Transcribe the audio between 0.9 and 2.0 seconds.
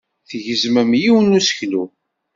yiwen n useklu.